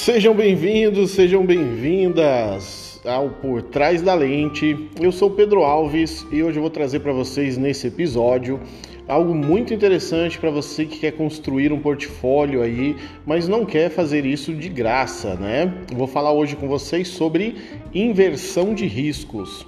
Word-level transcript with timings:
Sejam 0.00 0.34
bem-vindos, 0.34 1.10
sejam 1.10 1.44
bem-vindas 1.44 2.98
ao 3.04 3.28
Por 3.28 3.60
Trás 3.60 4.00
da 4.00 4.14
Lente. 4.14 4.88
Eu 4.98 5.12
sou 5.12 5.30
Pedro 5.30 5.62
Alves 5.62 6.26
e 6.32 6.42
hoje 6.42 6.56
eu 6.56 6.62
vou 6.62 6.70
trazer 6.70 7.00
para 7.00 7.12
vocês 7.12 7.58
nesse 7.58 7.88
episódio 7.88 8.58
algo 9.06 9.34
muito 9.34 9.74
interessante 9.74 10.38
para 10.38 10.50
você 10.50 10.86
que 10.86 11.00
quer 11.00 11.12
construir 11.12 11.70
um 11.70 11.78
portfólio 11.78 12.62
aí, 12.62 12.96
mas 13.26 13.46
não 13.46 13.66
quer 13.66 13.90
fazer 13.90 14.24
isso 14.24 14.54
de 14.54 14.70
graça, 14.70 15.34
né? 15.34 15.70
vou 15.94 16.06
falar 16.06 16.32
hoje 16.32 16.56
com 16.56 16.66
vocês 16.66 17.06
sobre 17.06 17.56
inversão 17.92 18.72
de 18.72 18.86
riscos, 18.86 19.66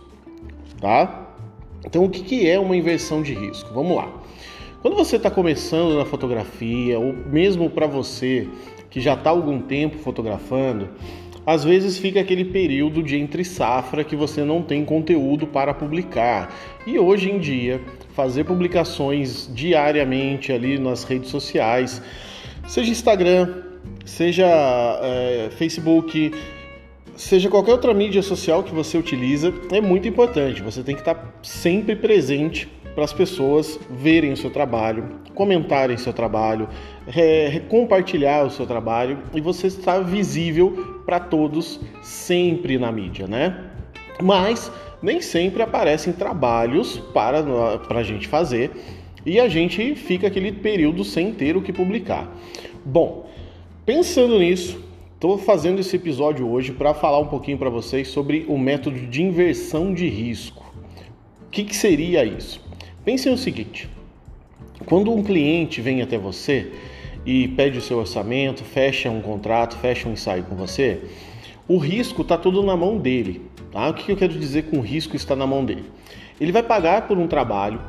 tá? 0.81 1.37
Então, 1.85 2.07
o 2.07 2.09
que 2.09 2.49
é 2.49 2.59
uma 2.59 2.75
inversão 2.75 3.23
de 3.23 3.35
risco? 3.35 3.75
Vamos 3.75 3.95
lá. 3.95 4.22
Quando 4.83 4.97
você 4.97 5.15
está 5.15 5.31
começando 5.31 5.97
na 5.97 6.05
fotografia, 6.05 6.99
ou 6.99 7.13
mesmo 7.13 7.71
para 7.71 7.87
você 7.87 8.49
que 8.91 9.01
já 9.01 9.15
está 9.15 9.31
algum 9.31 9.61
tempo 9.61 9.97
fotografando, 9.99 10.89
às 11.47 11.63
vezes 11.63 11.99
fica 11.99 12.19
aquele 12.19 12.45
período 12.45 13.01
de 13.01 13.17
entre 13.17 13.45
safra 13.45 14.03
que 14.03 14.17
você 14.17 14.43
não 14.43 14.61
tem 14.61 14.85
conteúdo 14.85 15.47
para 15.47 15.73
publicar. 15.73 16.53
E 16.85 16.99
hoje 16.99 17.31
em 17.31 17.39
dia, 17.39 17.81
fazer 18.17 18.43
publicações 18.43 19.49
diariamente 19.55 20.53
ali 20.53 20.77
nas 20.81 21.05
redes 21.05 21.31
sociais, 21.31 22.03
seja 22.67 22.91
Instagram, 22.91 23.63
seja 24.05 24.49
é, 25.01 25.49
Facebook, 25.53 26.33
seja 27.17 27.49
qualquer 27.49 27.71
outra 27.71 27.95
mídia 27.95 28.21
social 28.21 28.65
que 28.65 28.75
você 28.75 28.99
utiliza, 28.99 29.55
é 29.71 29.81
muito 29.81 30.09
importante. 30.09 30.61
Você 30.61 30.83
tem 30.83 30.97
que 30.97 31.03
estar 31.03 31.39
sempre 31.41 31.95
presente 31.95 32.69
para 32.95 33.05
as 33.05 33.13
pessoas 33.13 33.79
verem 33.91 34.33
o 34.33 34.37
seu 34.37 34.51
trabalho, 34.51 35.23
comentarem 35.35 35.97
seu 35.97 36.13
trabalho, 36.13 36.69
é, 37.15 37.61
compartilhar 37.69 38.47
o 38.47 38.51
seu 38.51 38.67
trabalho 38.67 39.19
e 39.35 39.41
você 39.41 39.67
estar 39.67 40.01
visível 40.01 41.03
para 41.07 41.19
todos 41.19 41.81
sempre 42.03 42.79
na 42.79 42.93
mídia, 42.93 43.27
né? 43.27 43.71
Mas 44.23 44.71
nem 45.03 45.21
sempre 45.21 45.63
aparecem 45.63 46.13
trabalhos 46.13 46.99
para, 47.13 47.43
a 47.89 48.03
gente 48.03 48.29
fazer 48.29 48.71
e 49.25 49.41
a 49.41 49.49
gente 49.49 49.95
fica 49.95 50.29
aquele 50.29 50.53
período 50.53 51.05
sem 51.05 51.33
ter 51.33 51.57
o 51.57 51.63
que 51.63 51.73
publicar. 51.73 52.31
Bom, 52.85 53.29
pensando 53.85 54.39
nisso, 54.39 54.83
estou 55.15 55.39
fazendo 55.39 55.81
esse 55.81 55.97
episódio 55.97 56.49
hoje 56.49 56.73
para 56.73 56.95
falar 56.95 57.19
um 57.19 57.27
pouquinho 57.27 57.59
para 57.59 57.71
vocês 57.71 58.09
sobre 58.09 58.45
o 58.49 58.57
método 58.59 58.99
de 58.99 59.23
inversão 59.23 59.93
de 59.93 60.09
risco. 60.09 60.63
O 61.47 61.51
que, 61.51 61.65
que 61.65 61.77
seria 61.77 62.25
isso? 62.25 62.61
Pensem 63.05 63.33
o 63.33 63.39
seguinte: 63.39 63.89
quando 64.87 65.13
um 65.13 65.23
cliente 65.23 65.81
vem 65.81 66.03
até 66.03 66.17
você 66.17 66.71
e 67.27 67.49
pede 67.49 67.79
o 67.79 67.83
seu 67.83 67.99
orçamento, 67.99 68.65
fecha 68.65 69.11
um 69.11 69.21
contrato, 69.21 69.77
fecha 69.77 70.09
um 70.09 70.13
ensaio 70.13 70.45
com 70.45 70.55
você, 70.55 71.01
o 71.67 71.79
risco 71.79 72.23
está 72.23 72.37
todo 72.37 72.63
na 72.63 72.77
mão 72.77 72.99
dele. 72.99 73.43
Tá? 73.73 73.89
O 73.89 73.95
que 73.95 74.11
eu 74.11 74.17
quero 74.17 74.39
dizer 74.39 74.65
com 74.65 74.79
o 74.79 74.83
risco 74.83 75.17
está 75.17 75.35
na 75.35 75.47
mão 75.47 75.65
dele? 75.65 75.85
Ele 76.41 76.53
vai 76.53 76.63
pagar 76.63 77.09
por 77.09 77.19
um 77.19 77.27
trabalho 77.27 77.81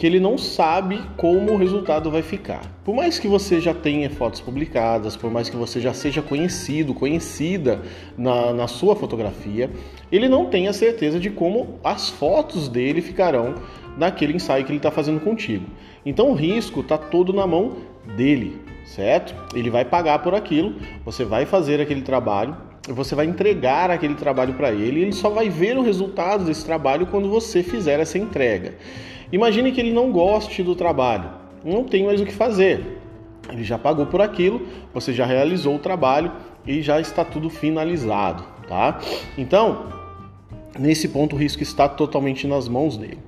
que 0.00 0.06
ele 0.06 0.18
não 0.18 0.38
sabe 0.38 0.98
como 1.18 1.52
o 1.52 1.58
resultado 1.58 2.10
vai 2.10 2.22
ficar. 2.22 2.62
Por 2.82 2.94
mais 2.94 3.18
que 3.18 3.28
você 3.28 3.60
já 3.60 3.74
tenha 3.74 4.08
fotos 4.08 4.40
publicadas, 4.40 5.14
por 5.14 5.30
mais 5.30 5.50
que 5.50 5.56
você 5.56 5.78
já 5.78 5.92
seja 5.92 6.22
conhecido, 6.22 6.94
conhecida 6.94 7.82
na, 8.16 8.54
na 8.54 8.66
sua 8.66 8.96
fotografia, 8.96 9.70
ele 10.10 10.26
não 10.26 10.46
tem 10.46 10.68
a 10.68 10.72
certeza 10.72 11.20
de 11.20 11.28
como 11.28 11.78
as 11.84 12.08
fotos 12.08 12.66
dele 12.66 13.02
ficarão 13.02 13.56
naquele 13.96 14.34
ensaio 14.34 14.64
que 14.64 14.70
ele 14.70 14.78
está 14.78 14.90
fazendo 14.90 15.20
contigo. 15.20 15.66
Então 16.04 16.30
o 16.30 16.34
risco 16.34 16.80
está 16.80 16.96
todo 16.96 17.32
na 17.32 17.46
mão 17.46 17.76
dele, 18.16 18.60
certo? 18.84 19.34
Ele 19.54 19.70
vai 19.70 19.84
pagar 19.84 20.20
por 20.20 20.34
aquilo, 20.34 20.74
você 21.04 21.24
vai 21.24 21.44
fazer 21.44 21.80
aquele 21.80 22.02
trabalho, 22.02 22.56
você 22.88 23.14
vai 23.14 23.26
entregar 23.26 23.90
aquele 23.90 24.14
trabalho 24.14 24.54
para 24.54 24.72
ele 24.72 25.00
e 25.00 25.02
ele 25.02 25.12
só 25.12 25.28
vai 25.28 25.48
ver 25.48 25.76
o 25.76 25.82
resultado 25.82 26.44
desse 26.44 26.64
trabalho 26.64 27.06
quando 27.06 27.28
você 27.28 27.62
fizer 27.62 28.00
essa 28.00 28.18
entrega. 28.18 28.74
Imagine 29.32 29.70
que 29.72 29.80
ele 29.80 29.92
não 29.92 30.10
goste 30.10 30.62
do 30.62 30.74
trabalho, 30.74 31.30
não 31.64 31.84
tem 31.84 32.04
mais 32.04 32.20
o 32.20 32.24
que 32.24 32.32
fazer. 32.32 32.98
Ele 33.52 33.64
já 33.64 33.78
pagou 33.78 34.06
por 34.06 34.20
aquilo, 34.20 34.66
você 34.94 35.12
já 35.12 35.26
realizou 35.26 35.76
o 35.76 35.78
trabalho 35.78 36.32
e 36.66 36.82
já 36.82 37.00
está 37.00 37.24
tudo 37.24 37.50
finalizado, 37.50 38.44
tá? 38.68 39.00
Então, 39.36 39.86
nesse 40.78 41.08
ponto 41.08 41.36
o 41.36 41.38
risco 41.38 41.62
está 41.62 41.88
totalmente 41.88 42.46
nas 42.46 42.68
mãos 42.68 42.96
dele. 42.96 43.18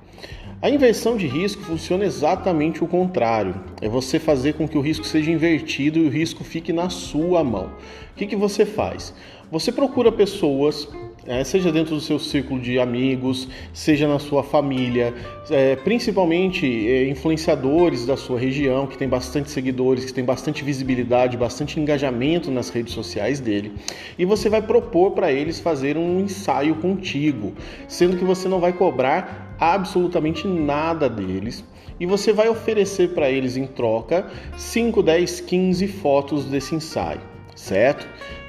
A 0.63 0.69
inversão 0.69 1.17
de 1.17 1.27
risco 1.27 1.61
funciona 1.61 2.05
exatamente 2.05 2.81
o 2.81 2.87
contrário. 2.87 3.53
É 3.81 3.89
você 3.89 4.17
fazer 4.17 4.53
com 4.53 4.65
que 4.65 4.77
o 4.77 4.81
risco 4.81 5.05
seja 5.05 5.29
invertido 5.29 5.99
e 5.99 6.07
o 6.07 6.09
risco 6.09 6.41
fique 6.41 6.71
na 6.71 6.89
sua 6.89 7.43
mão. 7.43 7.65
O 8.13 8.15
que, 8.15 8.25
que 8.25 8.35
você 8.37 8.65
faz? 8.65 9.13
Você 9.51 9.73
procura 9.73 10.09
pessoas 10.09 10.87
é, 11.25 11.43
seja 11.43 11.71
dentro 11.71 11.95
do 11.95 12.01
seu 12.01 12.19
círculo 12.19 12.59
de 12.59 12.79
amigos, 12.79 13.47
seja 13.73 14.07
na 14.07 14.19
sua 14.19 14.43
família, 14.43 15.13
é, 15.49 15.75
principalmente 15.77 16.65
é, 16.65 17.07
influenciadores 17.07 18.05
da 18.05 18.17
sua 18.17 18.37
região, 18.37 18.87
que 18.87 18.97
tem 18.97 19.07
bastante 19.07 19.49
seguidores, 19.49 20.03
que 20.03 20.13
tem 20.13 20.23
bastante 20.23 20.63
visibilidade, 20.63 21.37
bastante 21.37 21.79
engajamento 21.79 22.51
nas 22.51 22.69
redes 22.69 22.93
sociais 22.93 23.39
dele, 23.39 23.71
e 24.17 24.25
você 24.25 24.49
vai 24.49 24.61
propor 24.61 25.11
para 25.11 25.31
eles 25.31 25.59
fazer 25.59 25.97
um 25.97 26.19
ensaio 26.19 26.75
contigo, 26.75 27.53
sendo 27.87 28.17
que 28.17 28.25
você 28.25 28.49
não 28.49 28.59
vai 28.59 28.73
cobrar 28.73 29.52
absolutamente 29.71 30.47
nada 30.47 31.09
deles. 31.09 31.63
E 31.99 32.05
você 32.05 32.33
vai 32.33 32.49
oferecer 32.49 33.13
para 33.13 33.29
eles 33.29 33.55
em 33.55 33.65
troca 33.65 34.27
5, 34.57 35.01
10, 35.01 35.41
15 35.41 35.87
fotos 35.87 36.45
desse 36.45 36.75
ensaio, 36.75 37.21
certo? 37.55 38.07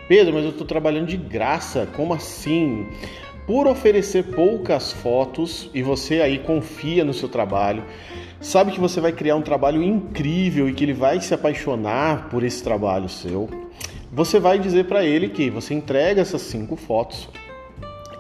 Pedro, 0.08 0.34
mas 0.34 0.44
eu 0.44 0.50
estou 0.50 0.66
trabalhando 0.66 1.06
de 1.06 1.16
graça, 1.16 1.88
como 1.94 2.14
assim? 2.14 2.86
Por 3.46 3.66
oferecer 3.66 4.34
poucas 4.34 4.92
fotos 4.92 5.70
e 5.74 5.82
você 5.82 6.20
aí 6.20 6.38
confia 6.38 7.04
no 7.04 7.12
seu 7.12 7.28
trabalho, 7.28 7.84
sabe 8.40 8.72
que 8.72 8.80
você 8.80 9.00
vai 9.00 9.12
criar 9.12 9.36
um 9.36 9.42
trabalho 9.42 9.82
incrível 9.82 10.68
e 10.68 10.72
que 10.72 10.82
ele 10.82 10.94
vai 10.94 11.20
se 11.20 11.34
apaixonar 11.34 12.28
por 12.30 12.42
esse 12.42 12.62
trabalho 12.62 13.08
seu. 13.08 13.48
Você 14.10 14.40
vai 14.40 14.58
dizer 14.58 14.86
para 14.86 15.04
ele 15.04 15.28
que 15.28 15.50
você 15.50 15.74
entrega 15.74 16.22
essas 16.22 16.42
cinco 16.42 16.74
fotos 16.76 17.28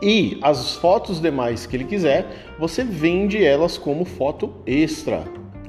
e 0.04 0.38
as 0.42 0.74
fotos 0.74 1.20
demais 1.20 1.64
que 1.64 1.74
ele 1.74 1.84
quiser, 1.84 2.54
você 2.58 2.84
vende 2.84 3.42
elas 3.42 3.78
como 3.78 4.04
foto 4.04 4.52
extra 4.66 5.24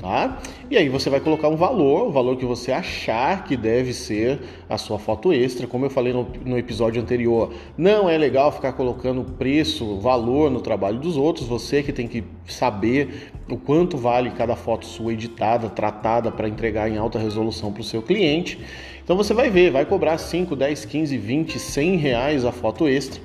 tá? 0.05 0.39
E 0.69 0.77
aí 0.77 0.87
você 0.87 1.09
vai 1.09 1.19
colocar 1.19 1.47
um 1.47 1.55
valor, 1.55 2.07
o 2.07 2.11
valor 2.11 2.37
que 2.37 2.45
você 2.45 2.71
achar 2.71 3.43
que 3.43 3.57
deve 3.57 3.91
ser 3.91 4.39
a 4.69 4.77
sua 4.77 4.99
foto 4.99 5.33
extra. 5.33 5.65
Como 5.65 5.85
eu 5.85 5.89
falei 5.89 6.13
no, 6.13 6.27
no 6.45 6.59
episódio 6.59 7.01
anterior, 7.01 7.51
não 7.75 8.07
é 8.07 8.15
legal 8.15 8.51
ficar 8.51 8.73
colocando 8.73 9.23
preço, 9.23 9.99
valor 9.99 10.51
no 10.51 10.61
trabalho 10.61 10.99
dos 10.99 11.17
outros. 11.17 11.47
Você 11.47 11.81
que 11.81 11.91
tem 11.91 12.07
que 12.07 12.23
saber 12.47 13.31
o 13.49 13.57
quanto 13.57 13.97
vale 13.97 14.29
cada 14.29 14.55
foto 14.55 14.85
sua 14.85 15.13
editada, 15.13 15.69
tratada 15.69 16.31
para 16.31 16.47
entregar 16.47 16.87
em 16.87 16.97
alta 16.97 17.17
resolução 17.17 17.71
para 17.71 17.81
o 17.81 17.83
seu 17.83 18.03
cliente. 18.03 18.59
Então 19.03 19.15
você 19.15 19.33
vai 19.33 19.49
ver, 19.49 19.71
vai 19.71 19.85
cobrar 19.85 20.19
5, 20.19 20.55
10, 20.55 20.85
15, 20.85 21.17
20, 21.17 21.59
100 21.59 21.95
reais 21.97 22.45
a 22.45 22.51
foto 22.51 22.87
extra 22.87 23.21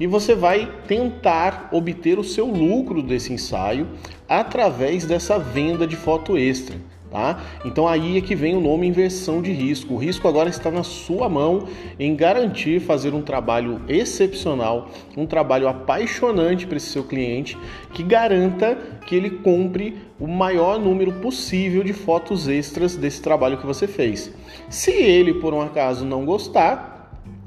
e 0.00 0.06
você 0.06 0.34
vai 0.34 0.66
tentar 0.88 1.68
obter 1.70 2.18
o 2.18 2.24
seu 2.24 2.46
lucro 2.46 3.02
desse 3.02 3.32
ensaio 3.32 3.86
através 4.26 5.04
dessa 5.04 5.38
venda 5.38 5.86
de 5.86 5.94
foto 5.94 6.38
extra. 6.38 6.76
Tá? 7.10 7.42
Então 7.64 7.88
aí 7.88 8.16
é 8.16 8.20
que 8.20 8.36
vem 8.36 8.54
o 8.54 8.60
nome 8.60 8.86
inversão 8.86 9.42
de 9.42 9.50
risco. 9.50 9.94
O 9.94 9.96
risco 9.96 10.28
agora 10.28 10.48
está 10.48 10.70
na 10.70 10.84
sua 10.84 11.28
mão 11.28 11.66
em 11.98 12.14
garantir 12.14 12.78
fazer 12.78 13.12
um 13.12 13.20
trabalho 13.20 13.82
excepcional, 13.88 14.88
um 15.16 15.26
trabalho 15.26 15.66
apaixonante 15.66 16.68
para 16.68 16.76
esse 16.76 16.86
seu 16.86 17.02
cliente, 17.02 17.58
que 17.92 18.04
garanta 18.04 18.78
que 19.06 19.16
ele 19.16 19.28
compre 19.28 19.98
o 20.20 20.28
maior 20.28 20.78
número 20.78 21.14
possível 21.14 21.82
de 21.82 21.92
fotos 21.92 22.46
extras 22.46 22.94
desse 22.94 23.20
trabalho 23.20 23.58
que 23.58 23.66
você 23.66 23.88
fez. 23.88 24.32
Se 24.68 24.92
ele 24.92 25.34
por 25.34 25.52
um 25.52 25.60
acaso 25.60 26.04
não 26.04 26.24
gostar, 26.24 26.89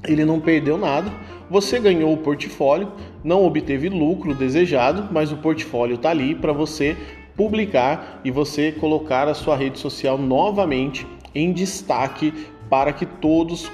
ele 0.08 0.26
não 0.26 0.40
perdeu 0.40 0.78
nada, 0.78 1.12
você 1.50 1.80
ganhou 1.80 2.14
o 2.14 2.18
portfólio, 2.18 2.92
não 3.24 3.46
obteve 3.46 3.90
lucro 3.90 4.34
desejado, 4.34 5.10
mas 5.12 5.32
o 5.32 5.38
portfólio 5.38 5.96
está 5.96 6.10
ali 6.10 6.36
para 6.36 6.52
você 6.52 6.98
publicar 7.36 8.22
e 8.24 8.32
você 8.32 8.72
colocar 8.72 9.28
a 9.28 9.34
sua 9.34 9.56
rede 9.56 9.80
social 9.80 10.18
novamente 10.18 11.06
em 11.34 11.52
destaque 11.52 12.34
para 12.70 12.92
que 12.92 13.06
todos 13.06 13.70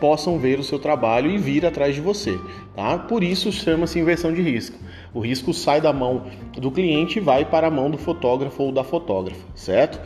possam 0.00 0.38
ver 0.38 0.58
o 0.58 0.64
seu 0.64 0.78
trabalho 0.78 1.30
e 1.30 1.38
vir 1.38 1.64
atrás 1.64 1.94
de 1.94 2.00
você, 2.00 2.38
tá? 2.74 2.98
Por 2.98 3.22
isso 3.22 3.52
chama-se 3.52 3.98
inversão 3.98 4.32
de 4.32 4.42
risco. 4.42 4.76
O 5.14 5.20
risco 5.20 5.52
sai 5.54 5.80
da 5.80 5.92
mão 5.92 6.24
do 6.54 6.70
cliente 6.70 7.18
e 7.18 7.22
vai 7.22 7.44
para 7.44 7.68
a 7.68 7.70
mão 7.70 7.90
do 7.90 7.98
fotógrafo 7.98 8.64
ou 8.64 8.72
da 8.72 8.82
fotógrafa, 8.82 9.40
certo? 9.54 10.00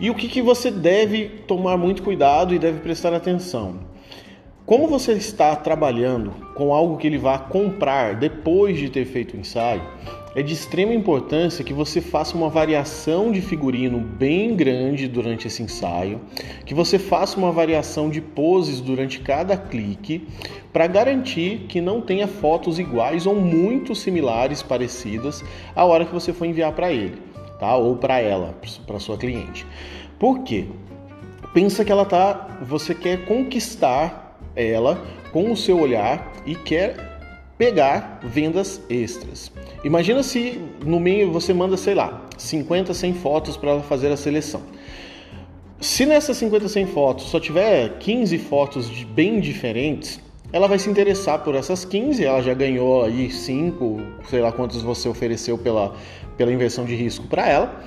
E 0.00 0.08
o 0.08 0.14
que, 0.14 0.28
que 0.28 0.40
você 0.40 0.70
deve 0.70 1.28
tomar 1.46 1.76
muito 1.76 2.02
cuidado 2.02 2.54
e 2.54 2.58
deve 2.58 2.80
prestar 2.80 3.12
atenção? 3.12 3.80
Como 4.68 4.86
você 4.86 5.14
está 5.14 5.56
trabalhando 5.56 6.30
com 6.54 6.74
algo 6.74 6.98
que 6.98 7.06
ele 7.06 7.16
vai 7.16 7.42
comprar 7.48 8.16
depois 8.16 8.78
de 8.78 8.90
ter 8.90 9.06
feito 9.06 9.34
o 9.34 9.40
ensaio, 9.40 9.80
é 10.36 10.42
de 10.42 10.52
extrema 10.52 10.92
importância 10.92 11.64
que 11.64 11.72
você 11.72 12.02
faça 12.02 12.36
uma 12.36 12.50
variação 12.50 13.32
de 13.32 13.40
figurino 13.40 13.98
bem 13.98 14.54
grande 14.54 15.08
durante 15.08 15.46
esse 15.46 15.62
ensaio, 15.62 16.20
que 16.66 16.74
você 16.74 16.98
faça 16.98 17.38
uma 17.38 17.50
variação 17.50 18.10
de 18.10 18.20
poses 18.20 18.82
durante 18.82 19.20
cada 19.20 19.56
clique, 19.56 20.28
para 20.70 20.86
garantir 20.86 21.60
que 21.60 21.80
não 21.80 22.02
tenha 22.02 22.26
fotos 22.26 22.78
iguais 22.78 23.24
ou 23.24 23.34
muito 23.34 23.94
similares, 23.94 24.62
parecidas, 24.62 25.42
a 25.74 25.82
hora 25.86 26.04
que 26.04 26.12
você 26.12 26.30
for 26.30 26.44
enviar 26.44 26.72
para 26.72 26.92
ele, 26.92 27.16
tá? 27.58 27.74
Ou 27.74 27.96
para 27.96 28.20
ela, 28.20 28.54
para 28.86 28.98
sua 28.98 29.16
cliente. 29.16 29.66
Por 30.18 30.40
quê? 30.40 30.66
Pensa 31.54 31.86
que 31.86 31.90
ela 31.90 32.04
tá, 32.04 32.58
você 32.68 32.94
quer 32.94 33.24
conquistar 33.24 34.27
ela 34.58 35.02
com 35.32 35.50
o 35.52 35.56
seu 35.56 35.78
olhar 35.78 36.32
e 36.44 36.54
quer 36.54 37.08
pegar 37.56 38.20
vendas 38.22 38.80
extras. 38.88 39.50
Imagina 39.84 40.22
se 40.22 40.60
no 40.84 41.00
meio 41.00 41.32
você 41.32 41.52
manda, 41.52 41.76
sei 41.76 41.94
lá, 41.94 42.26
50, 42.36 42.94
100 42.94 43.14
fotos 43.14 43.56
para 43.56 43.70
ela 43.70 43.82
fazer 43.82 44.10
a 44.12 44.16
seleção. 44.16 44.62
Se 45.80 46.04
nessas 46.06 46.36
50, 46.36 46.68
100 46.68 46.86
fotos 46.86 47.26
só 47.26 47.38
tiver 47.38 47.98
15 47.98 48.38
fotos 48.38 49.04
bem 49.04 49.40
diferentes, 49.40 50.20
ela 50.52 50.66
vai 50.66 50.78
se 50.78 50.88
interessar 50.88 51.44
por 51.44 51.54
essas 51.54 51.84
15, 51.84 52.24
ela 52.24 52.42
já 52.42 52.54
ganhou 52.54 53.04
aí 53.04 53.30
5, 53.30 54.00
sei 54.28 54.40
lá 54.40 54.50
quantos 54.50 54.80
você 54.82 55.08
ofereceu 55.08 55.58
pela, 55.58 55.94
pela 56.36 56.52
inversão 56.52 56.84
de 56.84 56.94
risco 56.94 57.26
para 57.26 57.46
ela, 57.46 57.82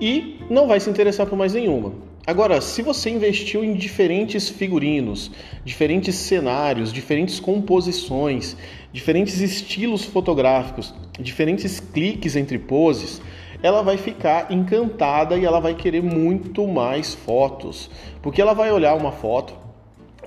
e 0.00 0.40
não 0.48 0.66
vai 0.66 0.80
se 0.80 0.88
interessar 0.88 1.26
por 1.26 1.36
mais 1.36 1.52
nenhuma. 1.52 1.92
Agora, 2.28 2.60
se 2.60 2.82
você 2.82 3.08
investiu 3.08 3.64
em 3.64 3.72
diferentes 3.72 4.50
figurinos, 4.50 5.30
diferentes 5.64 6.14
cenários, 6.14 6.92
diferentes 6.92 7.40
composições, 7.40 8.54
diferentes 8.92 9.40
estilos 9.40 10.04
fotográficos, 10.04 10.92
diferentes 11.18 11.80
cliques 11.80 12.36
entre 12.36 12.58
poses, 12.58 13.22
ela 13.62 13.80
vai 13.80 13.96
ficar 13.96 14.52
encantada 14.52 15.38
e 15.38 15.46
ela 15.46 15.58
vai 15.58 15.74
querer 15.74 16.02
muito 16.02 16.66
mais 16.66 17.14
fotos, 17.14 17.90
porque 18.20 18.42
ela 18.42 18.52
vai 18.52 18.70
olhar 18.70 18.94
uma 18.94 19.10
foto 19.10 19.54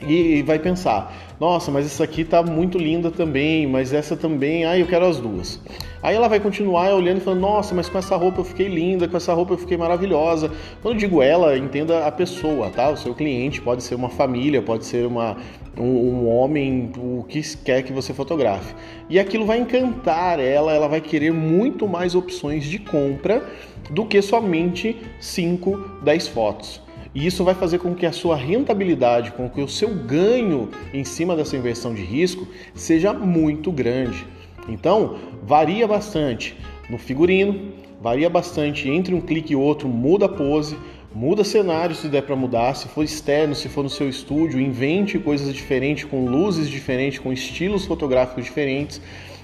e 0.08 0.42
vai 0.44 0.60
pensar: 0.60 1.14
nossa, 1.40 1.72
mas 1.72 1.86
essa 1.86 2.04
aqui 2.04 2.24
tá 2.24 2.44
muito 2.44 2.78
linda 2.78 3.12
também, 3.12 3.68
mas 3.68 3.94
essa 3.94 4.16
também, 4.16 4.66
ah, 4.66 4.78
eu 4.78 4.88
quero 4.88 5.06
as 5.06 5.20
duas. 5.20 5.60
Aí 6.04 6.16
ela 6.16 6.28
vai 6.28 6.40
continuar 6.40 6.94
olhando 6.94 7.18
e 7.18 7.22
falando: 7.22 7.42
nossa, 7.42 7.76
mas 7.76 7.88
com 7.88 7.98
essa 7.98 8.16
roupa 8.16 8.42
eu 8.42 8.46
fiquei 8.46 8.68
linda, 8.68 9.08
com 9.08 9.18
essa 9.18 9.34
roupa 9.34 9.54
eu 9.54 9.58
fiquei 9.58 9.78
maravilhosa. 9.78 10.52
Quando 10.82 10.96
eu 10.96 11.00
digo 11.00 11.22
ela, 11.22 11.58
entenda 11.58 12.06
a 12.06 12.12
pessoa, 12.12 12.70
tá? 12.70 12.90
O 12.90 12.98
seu 12.98 13.14
cliente 13.14 13.62
pode 13.62 13.84
ser 13.84 13.96
uma 13.96 14.10
família, 14.10 14.62
pode 14.62 14.86
ser 14.86 15.06
uma, 15.06 15.38
um, 15.78 15.84
um 15.84 16.30
homem, 16.30 16.92
o 16.98 17.24
que 17.28 17.42
quer 17.58 17.84
que 17.84 17.94
você 17.94 18.14
fotografe. 18.14 18.74
E 19.10 19.20
aquilo 19.20 19.46
vai 19.46 19.60
encantar 19.60 20.40
ela, 20.40 20.74
ela 20.74 20.88
vai 20.88 21.02
querer 21.02 21.32
muito 21.32 21.88
mais 21.88 22.16
opções 22.16 22.66
de 22.66 22.80
compra 22.80 23.44
do 23.90 24.06
que 24.06 24.22
somente 24.22 24.96
5, 25.20 26.00
10 26.04 26.28
fotos. 26.30 26.82
E 27.14 27.26
isso 27.26 27.44
vai 27.44 27.54
fazer 27.54 27.80
com 27.80 27.94
que 27.94 28.06
a 28.06 28.12
sua 28.12 28.36
rentabilidade, 28.36 29.32
com 29.32 29.50
que 29.50 29.62
o 29.62 29.68
seu 29.68 29.90
ganho 29.90 30.70
em 30.94 31.04
cima 31.04 31.36
dessa 31.36 31.58
inversão 31.58 31.94
de 31.94 32.04
risco 32.04 32.48
seja 32.74 33.12
muito 33.14 33.72
grande. 33.72 34.26
Então, 34.70 35.18
varia 35.44 35.88
bastante 35.88 36.56
no 36.90 36.98
figurino, 36.98 37.74
varia 38.02 38.30
bastante 38.30 38.90
entre 38.90 39.14
um 39.14 39.20
clique 39.20 39.54
e 39.54 39.56
outro, 39.56 39.90
muda 39.90 40.26
a 40.26 40.30
pose, 40.30 40.78
muda 41.14 41.44
cenário 41.44 41.94
se 41.94 42.08
der 42.08 42.24
para 42.24 42.36
mudar, 42.36 42.76
se 42.76 42.88
for 42.88 43.04
externo, 43.04 43.54
se 43.54 43.68
for 43.68 43.84
no 43.84 43.90
seu 43.90 44.08
estúdio, 44.08 44.60
invente 44.60 45.20
coisas 45.20 45.54
diferentes, 45.54 46.06
com 46.06 46.26
luzes 46.26 46.70
diferentes, 46.70 47.20
com 47.20 47.34
estilos 47.34 47.86
fotográficos 47.86 48.46
diferentes. 48.46 49.02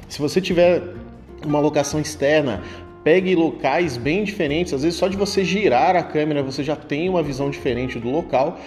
Se 0.08 0.19
você 0.19 0.40
tiver 0.40 0.81
uma 1.46 1.60
locação 1.60 2.00
externa, 2.00 2.64
pegue 3.07 3.33
locais 3.36 3.95
bem 3.95 4.25
diferentes, 4.25 4.74
às 4.74 4.83
vezes 4.83 5.00
só 5.00 5.07
de 5.07 5.15
você 5.15 5.42
girar 5.42 5.95
a 5.95 6.04
câmera 6.04 6.44
você 6.44 6.62
já 6.62 6.75
tem 6.75 7.07
uma 7.07 7.24
visão 7.24 7.50
diferente 7.50 7.98
do 7.98 8.09
local, 8.09 8.59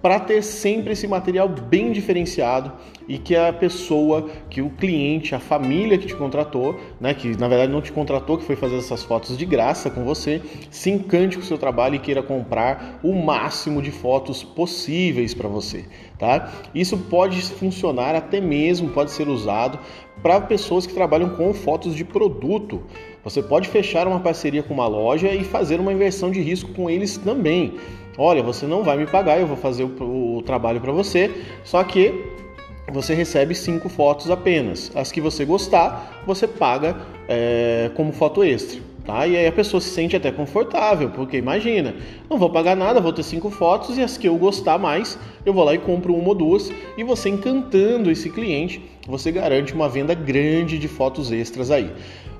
para 0.00 0.20
ter 0.20 0.42
sempre 0.42 0.92
esse 0.92 1.08
material 1.08 1.48
bem 1.48 1.90
diferenciado 1.90 2.70
e 3.08 3.18
que 3.18 3.34
a 3.34 3.52
pessoa, 3.52 4.28
que 4.48 4.62
o 4.62 4.70
cliente, 4.70 5.34
a 5.34 5.40
família 5.40 5.98
que 5.98 6.06
te 6.06 6.14
contratou, 6.14 6.78
né, 7.00 7.14
que 7.14 7.36
na 7.36 7.48
verdade 7.48 7.72
não 7.72 7.80
te 7.82 7.90
contratou, 7.90 8.38
que 8.38 8.44
foi 8.44 8.54
fazer 8.54 8.76
essas 8.76 9.02
fotos 9.02 9.36
de 9.36 9.44
graça 9.44 9.90
com 9.90 10.04
você, 10.04 10.40
se 10.70 10.90
encante 10.90 11.36
com 11.36 11.42
o 11.42 11.44
seu 11.44 11.58
trabalho 11.58 11.96
e 11.96 11.98
queira 11.98 12.22
comprar 12.22 13.00
o 13.02 13.12
máximo 13.12 13.82
de 13.82 13.90
fotos 13.90 14.44
possíveis 14.44 15.34
para 15.34 15.48
você, 15.48 15.84
tá? 16.16 16.52
Isso 16.72 16.96
pode 16.96 17.42
funcionar 17.42 18.14
até 18.14 18.40
mesmo, 18.40 18.90
pode 18.90 19.10
ser 19.10 19.26
usado 19.26 19.80
para 20.22 20.40
pessoas 20.42 20.86
que 20.86 20.94
trabalham 20.94 21.30
com 21.30 21.52
fotos 21.52 21.96
de 21.96 22.04
produto. 22.04 22.82
Você 23.24 23.42
pode 23.42 23.68
fechar 23.68 24.06
uma 24.06 24.20
parceria 24.20 24.62
com 24.62 24.74
uma 24.74 24.86
loja 24.86 25.32
e 25.32 25.42
fazer 25.42 25.80
uma 25.80 25.92
inversão 25.92 26.30
de 26.30 26.40
risco 26.40 26.72
com 26.72 26.90
eles 26.90 27.16
também. 27.16 27.74
Olha, 28.18 28.42
você 28.42 28.66
não 28.66 28.84
vai 28.84 28.98
me 28.98 29.06
pagar, 29.06 29.40
eu 29.40 29.46
vou 29.46 29.56
fazer 29.56 29.82
o, 29.82 30.36
o 30.36 30.42
trabalho 30.42 30.80
para 30.80 30.92
você, 30.92 31.30
só 31.64 31.82
que 31.82 32.14
você 32.92 33.14
recebe 33.14 33.54
cinco 33.54 33.88
fotos 33.88 34.30
apenas. 34.30 34.92
As 34.94 35.10
que 35.10 35.20
você 35.20 35.44
gostar, 35.44 36.22
você 36.26 36.46
paga 36.46 36.96
é, 37.26 37.90
como 37.94 38.12
foto 38.12 38.44
extra. 38.44 38.80
Tá? 39.04 39.26
E 39.26 39.36
aí 39.36 39.46
a 39.46 39.52
pessoa 39.52 39.82
se 39.82 39.90
sente 39.90 40.16
até 40.16 40.32
confortável, 40.32 41.10
porque 41.10 41.36
imagina, 41.36 41.94
não 42.28 42.38
vou 42.38 42.48
pagar 42.48 42.74
nada, 42.74 43.02
vou 43.02 43.12
ter 43.12 43.22
cinco 43.22 43.50
fotos 43.50 43.98
e 43.98 44.02
as 44.02 44.16
que 44.16 44.26
eu 44.26 44.36
gostar 44.38 44.78
mais, 44.78 45.18
eu 45.44 45.52
vou 45.52 45.62
lá 45.62 45.74
e 45.74 45.78
compro 45.78 46.14
uma 46.14 46.28
ou 46.28 46.34
duas, 46.34 46.72
e 46.96 47.04
você 47.04 47.28
encantando 47.28 48.10
esse 48.10 48.30
cliente, 48.30 48.80
você 49.06 49.30
garante 49.30 49.74
uma 49.74 49.90
venda 49.90 50.14
grande 50.14 50.78
de 50.78 50.88
fotos 50.88 51.30
extras 51.30 51.70
aí, 51.70 51.92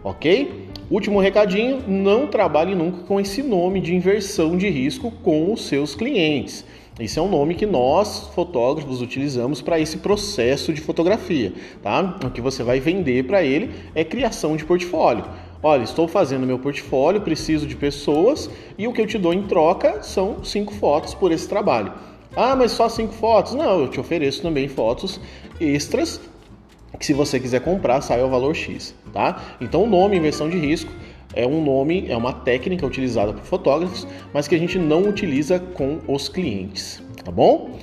ok? 0.03 0.64
Último 0.91 1.19
recadinho: 1.19 1.83
não 1.89 2.27
trabalhe 2.27 2.75
nunca 2.75 3.05
com 3.05 3.19
esse 3.19 3.43
nome 3.43 3.81
de 3.81 3.95
inversão 3.95 4.57
de 4.57 4.69
risco 4.69 5.11
com 5.23 5.53
os 5.53 5.67
seus 5.67 5.95
clientes. 5.95 6.65
Esse 7.01 7.19
é 7.19 7.23
um 7.23 7.29
nome 7.29 7.55
que 7.55 7.67
nós, 7.67 8.29
fotógrafos, 8.35 9.01
utilizamos 9.01 9.61
para 9.61 9.81
esse 9.81 9.97
processo 9.97 10.73
de 10.73 10.81
fotografia, 10.81 11.53
tá? 11.83 12.19
O 12.25 12.31
que 12.31 12.41
você 12.41 12.63
vai 12.63 12.79
vender 12.79 13.25
para 13.25 13.43
ele 13.43 13.71
é 13.95 14.05
criação 14.05 14.57
de 14.57 14.65
portfólio. 14.65 15.25
Olha, 15.61 15.83
estou 15.83 16.07
fazendo 16.07 16.47
meu 16.47 16.59
portfólio, 16.59 17.23
preciso 17.23 17.67
de 17.67 17.75
pessoas 17.75 18.51
e 18.79 18.87
o 18.87 18.93
que 18.93 19.01
eu 19.01 19.07
te 19.07 19.19
dou 19.19 19.33
em 19.33 19.43
troca 19.43 20.03
são 20.03 20.45
cinco 20.45 20.73
fotos 20.75 21.15
por 21.15 21.33
esse 21.33 21.49
trabalho. 21.49 21.93
Ah, 22.37 22.55
mas 22.55 22.73
só 22.73 22.89
cinco 22.89 23.15
fotos? 23.15 23.55
Não, 23.55 23.81
eu 23.81 23.89
te 23.89 23.99
ofereço 23.99 24.43
também 24.43 24.69
fotos 24.69 25.19
extras 25.61 26.21
que 26.99 27.07
se 27.07 27.13
você 27.13 27.41
quiser 27.41 27.61
comprar, 27.61 28.01
sai 28.01 28.21
ao 28.21 28.31
valor 28.31 28.55
X, 28.55 28.95
tá? 29.13 29.57
Então 29.61 29.85
o 29.85 29.87
nome 29.87 30.17
inversão 30.17 30.49
de 30.49 30.59
risco 30.59 30.93
é 31.35 31.47
um 31.47 31.63
nome, 31.63 32.07
é 32.09 32.17
uma 32.17 32.33
técnica 32.33 32.87
utilizada 32.87 33.33
por 33.33 33.45
fotógrafos, 33.45 34.07
mas 34.33 34.47
que 34.47 34.55
a 34.55 34.59
gente 34.59 34.79
não 34.79 35.03
utiliza 35.03 35.59
com 35.59 35.99
os 36.07 36.29
clientes, 36.29 37.03
tá 37.25 37.31
bom? 37.31 37.79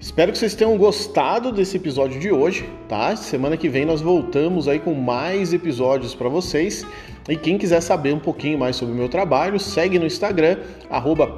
Espero 0.00 0.32
que 0.32 0.38
vocês 0.38 0.54
tenham 0.54 0.78
gostado 0.78 1.52
desse 1.52 1.76
episódio 1.76 2.18
de 2.18 2.32
hoje, 2.32 2.66
tá? 2.88 3.14
Semana 3.14 3.54
que 3.54 3.68
vem 3.68 3.84
nós 3.84 4.00
voltamos 4.00 4.66
aí 4.66 4.78
com 4.78 4.94
mais 4.94 5.52
episódios 5.52 6.14
para 6.14 6.26
vocês. 6.26 6.86
E 7.28 7.36
quem 7.36 7.58
quiser 7.58 7.82
saber 7.82 8.14
um 8.14 8.18
pouquinho 8.18 8.58
mais 8.58 8.76
sobre 8.76 8.94
o 8.94 8.96
meu 8.96 9.10
trabalho, 9.10 9.60
segue 9.60 9.98
no 9.98 10.06
Instagram, 10.06 10.56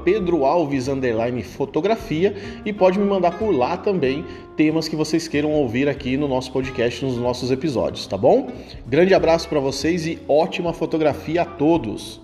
pedroalves_fotografia 0.05 2.37
e 2.65 2.73
pode 2.73 3.01
me 3.01 3.05
mandar 3.05 3.37
por 3.37 3.51
lá 3.51 3.77
também 3.77 4.25
temas 4.57 4.87
que 4.87 4.95
vocês 4.95 5.27
queiram 5.27 5.51
ouvir 5.51 5.89
aqui 5.89 6.17
no 6.17 6.29
nosso 6.29 6.53
podcast, 6.53 7.05
nos 7.05 7.17
nossos 7.17 7.51
episódios, 7.51 8.07
tá 8.07 8.17
bom? 8.17 8.47
Grande 8.87 9.13
abraço 9.13 9.49
para 9.49 9.59
vocês 9.59 10.07
e 10.07 10.21
ótima 10.29 10.73
fotografia 10.73 11.43
a 11.43 11.45
todos! 11.45 12.22